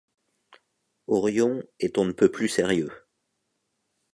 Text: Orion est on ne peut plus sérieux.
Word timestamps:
Orion 1.05 1.61
est 1.79 1.99
on 1.99 2.05
ne 2.05 2.11
peut 2.11 2.31
plus 2.31 2.47
sérieux. 2.49 2.91